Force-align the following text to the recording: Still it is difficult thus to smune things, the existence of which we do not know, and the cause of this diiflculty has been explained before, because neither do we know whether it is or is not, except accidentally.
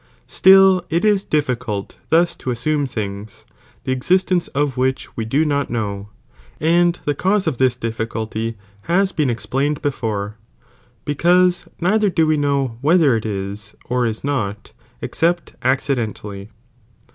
Still 0.25 0.83
it 0.89 1.05
is 1.05 1.23
difficult 1.23 1.99
thus 2.09 2.33
to 2.37 2.49
smune 2.55 2.87
things, 2.89 3.45
the 3.83 3.91
existence 3.91 4.47
of 4.47 4.75
which 4.75 5.15
we 5.15 5.25
do 5.25 5.45
not 5.45 5.69
know, 5.69 6.09
and 6.59 6.97
the 7.05 7.13
cause 7.13 7.45
of 7.45 7.59
this 7.59 7.77
diiflculty 7.77 8.55
has 8.85 9.11
been 9.11 9.29
explained 9.29 9.79
before, 9.83 10.37
because 11.05 11.67
neither 11.79 12.09
do 12.09 12.25
we 12.25 12.35
know 12.35 12.79
whether 12.81 13.15
it 13.15 13.27
is 13.27 13.75
or 13.85 14.07
is 14.07 14.23
not, 14.23 14.71
except 15.03 15.53
accidentally. 15.61 16.49